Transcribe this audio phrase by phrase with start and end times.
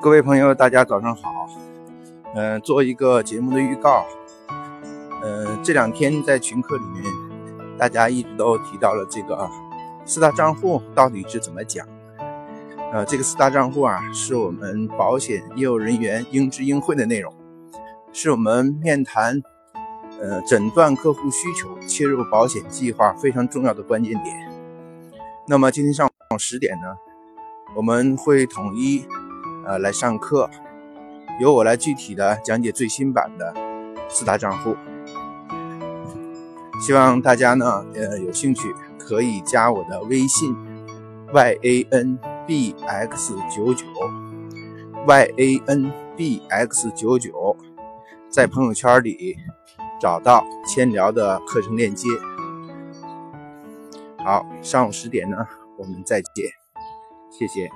[0.00, 1.22] 各位朋友，大家早上好。
[2.32, 4.06] 嗯，做一个节目的预告。
[5.24, 7.02] 嗯，这两天在群课里面，
[7.76, 9.50] 大家一直都提到了这个
[10.04, 11.84] 四大账户到底是怎么讲。
[12.92, 17.34] 呃，这个四大账户啊，是我们保险业务人员应知应会的内容，
[18.12, 19.42] 是我们面谈、
[20.20, 24.36] 呃诊断客户需求、切入保险计划非常重要的关键点。
[25.48, 26.96] 那么今天上午十点呢，
[27.74, 29.04] 我们会统一。
[29.68, 30.48] 呃，来上课，
[31.38, 33.52] 由我来具体的讲解最新版的
[34.08, 34.74] 四大账户。
[36.80, 40.56] 希望大家呢，呃，有兴趣可以加我的微信
[41.34, 43.84] y a n b x 九九
[45.06, 47.54] y a n b x 九九，
[48.30, 49.36] 在朋友圈里
[50.00, 52.08] 找到千聊的课程链接。
[54.24, 55.36] 好，上午十点呢，
[55.76, 56.46] 我们再见，
[57.30, 57.70] 谢谢。